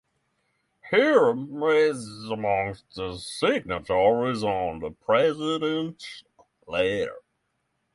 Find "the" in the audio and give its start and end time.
2.95-3.19, 4.81-4.95